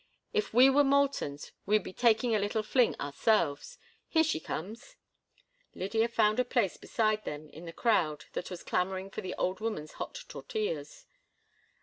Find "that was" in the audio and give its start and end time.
8.33-8.63